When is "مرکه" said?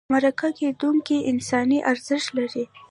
0.13-0.49